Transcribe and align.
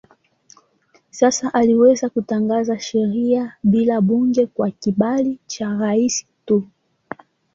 Sasa 1.11 1.53
aliweza 1.53 2.09
kutangaza 2.09 2.79
sheria 2.79 3.55
bila 3.63 4.01
bunge 4.01 4.45
kwa 4.45 4.71
kibali 4.71 5.39
cha 5.47 5.69
rais 5.69 6.25
tu. 6.45 6.67